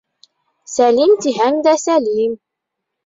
Сәлим 0.75 1.13
тиһәң 1.25 1.61
дә 1.67 1.75
Сәлим! 1.85 2.37